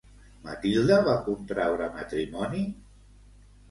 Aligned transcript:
Mathilde 0.47 0.97
va 1.09 1.15
contraure 1.29 1.93
matrimoni? 2.01 2.67